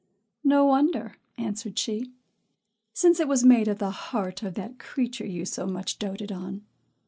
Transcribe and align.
"No 0.43 0.65
wonder," 0.65 1.17
answered 1.37 1.77
she, 1.77 2.11
"since 2.91 3.19
it 3.19 3.27
was 3.27 3.43
made 3.45 3.67
of 3.67 3.77
the 3.77 3.91
heart 3.91 4.41
of 4.41 4.55
that 4.55 4.79
creature 4.79 5.27
you 5.27 5.45
so 5.45 5.67
much 5.67 5.99
doated 5.99 6.31
on." 6.31 6.63